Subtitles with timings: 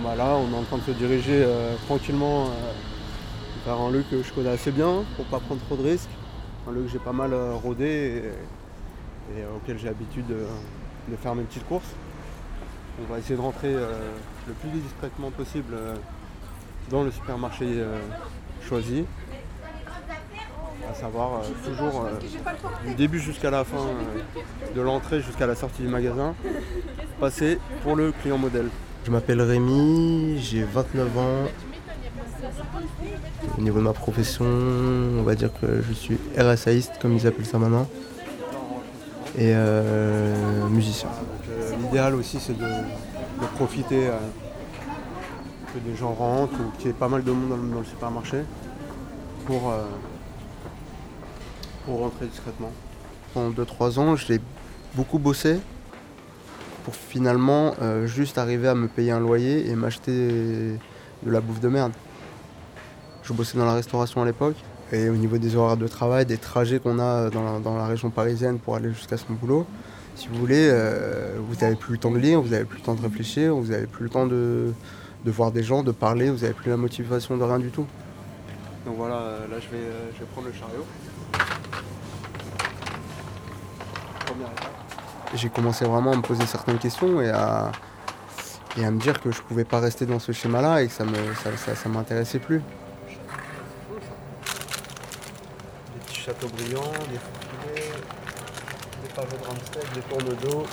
[0.00, 2.48] Bah là on est en train de se diriger euh, tranquillement euh,
[3.66, 6.08] vers un lieu que je connais assez bien pour pas prendre trop de risques.
[6.66, 8.22] Un lieu que j'ai pas mal euh, rodé
[9.36, 10.46] et, auquel j'ai l'habitude de,
[11.08, 11.94] de faire mes petites courses.
[13.00, 15.74] On va essayer de rentrer le plus discrètement possible
[16.90, 17.66] dans le supermarché
[18.68, 19.06] choisi.
[20.90, 22.06] À savoir toujours
[22.84, 23.86] du début jusqu'à la fin
[24.74, 26.34] de l'entrée jusqu'à la sortie du magasin,
[27.18, 28.68] passer pour le client modèle.
[29.04, 31.48] Je m'appelle Rémi, j'ai 29 ans.
[33.58, 37.46] Au niveau de ma profession, on va dire que je suis RSAiste, comme ils appellent
[37.46, 37.88] ça maintenant,
[39.36, 41.08] et euh, musicien.
[41.50, 42.66] Euh, l'idéal aussi, c'est de,
[43.56, 44.18] profiter euh,
[45.74, 48.42] que des gens rentrent ou qu'il y ait pas mal de monde dans le, supermarché
[49.46, 49.74] pour,
[51.84, 52.70] pour rentrer discrètement.
[53.34, 54.40] Pendant 2-3 ans, j'ai
[54.94, 55.58] beaucoup bossé
[56.84, 60.10] pour finalement euh, juste arriver à me payer un loyer et m'acheter
[61.22, 61.92] de la bouffe de merde.
[63.22, 64.56] Je bossais dans la restauration à l'époque
[64.90, 68.58] et au niveau des horaires de travail, des trajets qu'on a dans la, région parisienne
[68.58, 69.66] pour aller jusqu'à son boulot,
[70.14, 72.84] si vous voulez, euh, vous n'avez plus le temps de lire, vous n'avez plus le
[72.84, 74.72] temps de réfléchir, vous n'avez plus le temps de,
[75.24, 77.86] voir des gens, de parler, vous n'avez plus la motivation de rien du tout.
[78.84, 80.84] Donc voilà, euh, là je vais, je vais prendre le chariot.
[85.34, 87.72] J'ai commencé vraiment à me poser certaines questions et à,
[88.76, 91.04] et à me dire que je pouvais pas rester dans ce schéma-là et que ça
[91.04, 92.62] me ça, m'intéressait plus.
[95.92, 97.92] Des petits châteaux brillants, des fourrés,
[99.02, 100.66] des pavés de Ramstead, des tournes d'eau.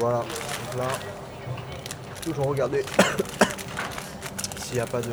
[0.00, 0.88] Voilà, donc là,
[2.22, 2.84] toujours regarder
[4.58, 5.12] s'il n'y a pas de.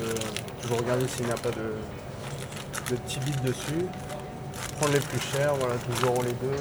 [0.62, 1.76] Toujours regarder s'il n'y a pas de,
[2.90, 3.86] de petits bits dessus.
[4.78, 6.56] Prendre les plus chers, voilà, toujours les deux.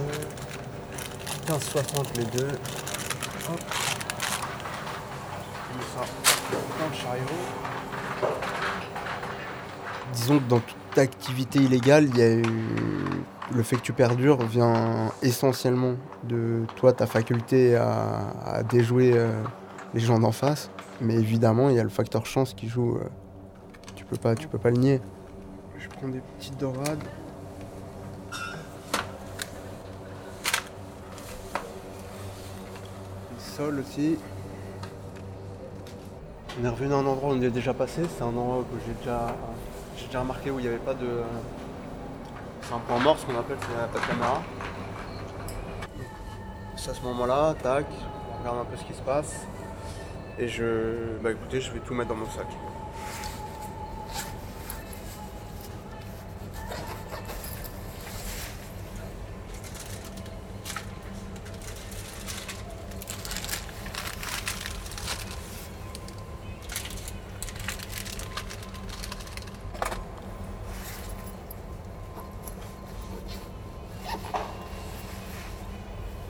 [1.47, 2.48] 15,60 les deux.
[3.48, 3.61] Hop.
[5.95, 6.05] ça
[6.79, 7.25] dans le chariot.
[10.12, 12.37] Disons que dans toute activité illégale, il y a
[13.55, 19.43] le fait que tu perdures vient essentiellement de toi, ta faculté à, déjouer euh,
[19.95, 20.71] les gens d'en face.
[21.00, 22.97] Mais évidemment, il y a le facteur chance qui joue.
[22.97, 23.09] Euh,
[23.97, 25.00] tu peux pas, tu peux pas le nier.
[25.78, 27.03] Je prends des petites dorades.
[33.53, 34.17] Sol aussi.
[36.61, 38.79] On est revenu à un endroit où on est déjà passé, c'est un endroit que
[38.87, 39.35] j'ai déjà,
[39.97, 41.23] j'ai déjà remarqué où il n'y avait pas de.
[42.63, 44.43] C'est un point mort ce qu'on appelle, c'est pas de caméra.
[46.77, 47.87] C'est à ce moment-là, tac,
[48.35, 49.47] on regarde un peu ce qui se passe.
[50.39, 51.19] Et je.
[51.23, 52.47] Bah écoutez, je vais tout mettre dans mon sac.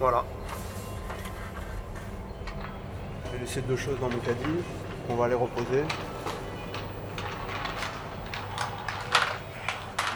[0.03, 0.25] Voilà.
[3.31, 4.65] J'ai laissé deux choses dans mon caddie.
[5.09, 5.85] On va les reposer.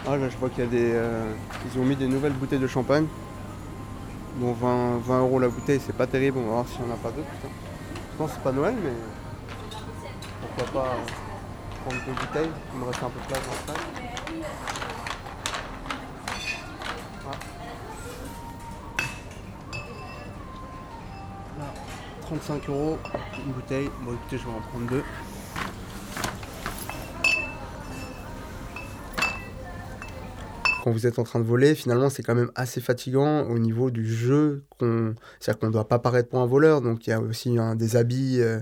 [0.09, 0.91] Ah là je vois qu'il y a des.
[0.93, 1.33] Euh,
[1.73, 3.07] ils ont mis des nouvelles bouteilles de champagne.
[4.39, 6.95] Bon 20, 20 euros la bouteille, c'est pas terrible, on va voir s'il n'y en
[6.95, 7.29] a pas d'autres.
[7.45, 8.91] Je pense que c'est pas Noël mais
[10.41, 10.97] pourquoi pas
[11.85, 13.97] prendre deux bouteilles, il me reste un peu de place dans le sac.
[22.27, 22.99] 35 euros
[23.47, 23.89] une bouteille.
[24.05, 25.03] Bon écoutez, je vais en prendre deux.
[30.83, 33.93] Quand vous êtes en train de voler, finalement, c'est quand même assez fatigant au niveau
[33.93, 34.65] du jeu.
[34.81, 37.95] C'est-à-dire qu'on ne doit pas paraître pour un voleur, donc il y a aussi des
[37.95, 38.59] habits euh,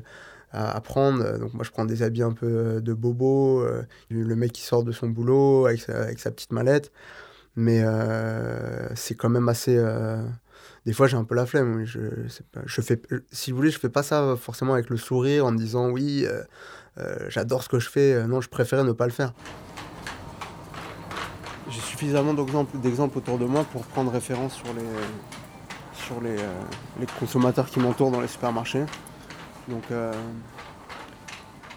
[0.53, 1.39] à, prendre.
[1.39, 4.63] Donc moi, je prends des habits un peu euh, de bobo, euh, le mec qui
[4.63, 6.93] sort de son boulot avec sa, petite mallette.
[7.57, 7.83] Mais
[8.95, 9.79] c'est quand même assez
[10.87, 11.85] des fois j'ai un peu la flemme.
[11.85, 12.01] Je,
[12.67, 13.01] je fais,
[13.33, 16.25] si vous voulez, je fais pas ça forcément avec le sourire en me disant oui,
[16.27, 16.43] euh,
[16.99, 18.27] euh, j'adore ce que je fais.
[18.27, 19.33] Non, je préférais ne pas le faire.
[21.71, 22.35] J'ai suffisamment
[22.75, 26.37] d'exemples autour de moi pour prendre référence sur les, sur euh,
[27.01, 28.85] les consommateurs qui m'entourent dans les supermarchés.
[29.69, 29.85] Donc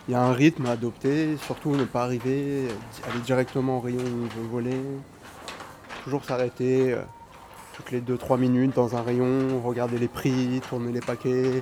[0.07, 2.67] il y a un rythme à adopter, surtout ne pas arriver,
[3.09, 4.81] aller directement au rayon où on veut voler,
[6.03, 6.97] toujours s'arrêter
[7.77, 11.61] toutes les 2-3 minutes dans un rayon, regarder les prix, tourner les paquets,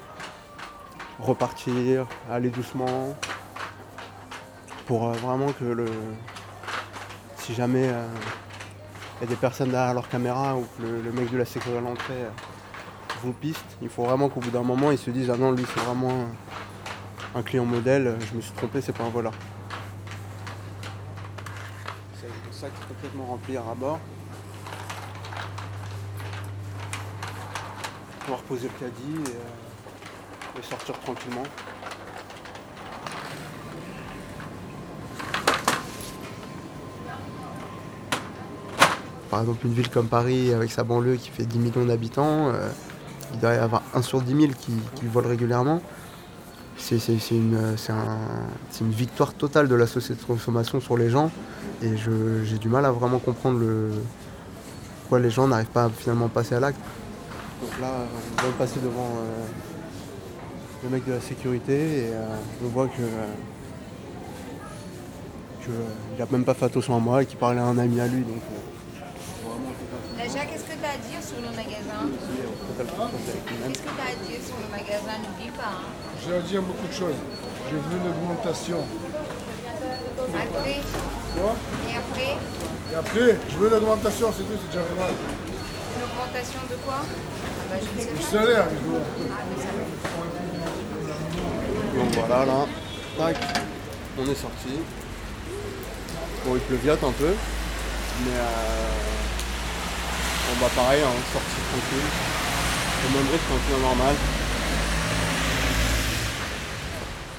[1.20, 3.16] repartir, aller doucement.
[4.86, 5.88] Pour euh, vraiment que le.
[7.38, 8.08] Si jamais il euh,
[9.22, 11.82] y a des personnes derrière leur caméra ou que le, mec de la sécurité à
[11.82, 12.30] l'entrée euh,
[13.24, 13.78] vos pistes.
[13.82, 16.28] Il faut vraiment qu'au bout d'un moment, ils se disent Ah non, lui, c'est vraiment
[17.34, 19.34] un client modèle, je me suis trompé, c'est pas un voleur.
[22.14, 24.00] C'est le sac complètement rempli à bord.
[28.26, 31.44] Pouvoir reposer le caddie et, euh, et sortir tranquillement.
[39.30, 42.68] Par exemple, une ville comme Paris, avec sa banlieue qui fait 10 millions d'habitants, euh,
[43.34, 44.74] il doit y avoir 1 sur 10 000 qui,
[45.06, 45.82] volent régulièrement.
[46.78, 46.98] C'est
[47.30, 47.76] une,
[48.82, 51.30] victoire totale de la société de consommation sur les gens.
[51.84, 53.62] Et j'ai du mal à vraiment comprendre
[55.02, 56.80] pourquoi les gens n'arrivent pas à finalement passer à l'acte.
[57.66, 58.06] Donc là, euh,
[58.38, 59.46] on vient de passer devant euh,
[60.84, 62.26] le mec de la sécurité et euh,
[62.64, 63.02] on voit que
[65.64, 65.74] qu'il
[66.20, 68.22] n'a même pas fait attention à moi et qu'il parlait à un ami à lui.
[68.22, 72.06] Donc, euh, Laja, qu'est-ce que tu as à dire sur le magasin?
[72.78, 75.16] Qu'est-ce que tu as à dire sur le magasin?
[75.26, 75.74] N'oublie pas.
[75.74, 75.90] hein.
[76.24, 77.18] J'ai à dire beaucoup de choses.
[77.66, 78.78] J'ai vu une augmentation.
[80.36, 80.80] Après,
[81.36, 81.56] Quoi?
[81.90, 82.38] Et après,
[82.92, 85.12] Et après, je veux une augmentation, c'est tout, c'est déjà pas mal.
[85.12, 87.02] une augmentation de quoi?
[88.32, 88.68] Salaire.
[91.96, 92.66] Donc voilà, là,
[93.18, 93.38] tac,
[94.18, 94.80] on est sorti.
[96.46, 97.34] Bon, il pleuviote un peu,
[98.24, 98.92] mais euh,
[100.48, 102.10] bon bah pareil, hein, sortie tranquille.
[103.04, 104.16] Le même rythme qu'un normal.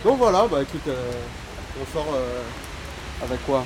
[0.05, 1.13] Donc voilà, bah écoute, euh,
[1.81, 2.43] on sort euh,
[3.25, 3.65] avec quoi?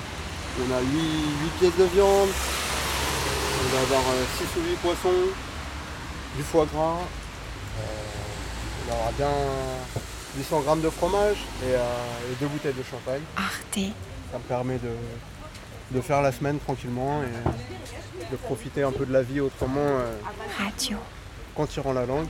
[0.59, 2.29] On a 8, 8 pièces de viande,
[3.63, 4.03] on va avoir
[4.39, 5.29] 6 ou 8 poissons,
[6.37, 6.97] du foie gras,
[7.79, 7.83] euh,
[8.89, 9.29] on aura bien
[10.39, 11.79] 800 grammes de fromage et, euh,
[12.33, 13.23] et deux bouteilles de champagne.
[13.37, 13.93] Arte.
[14.33, 14.91] Ça me permet de,
[15.97, 20.17] de faire la semaine tranquillement et de profiter un peu de la vie autrement euh,
[20.59, 20.99] Radio.
[21.57, 22.27] qu'en tirant la langue.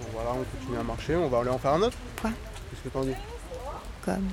[0.00, 1.96] Donc voilà, on continue à marcher, on va aller en faire un autre.
[2.20, 2.30] Quoi?
[2.70, 3.14] Qu'est-ce que t'en dis?
[4.04, 4.28] Comme.